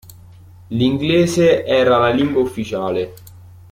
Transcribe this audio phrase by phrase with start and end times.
[0.69, 3.13] L'inglese era la lingua ufficiale.